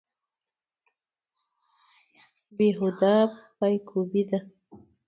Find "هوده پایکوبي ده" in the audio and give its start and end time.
2.77-4.39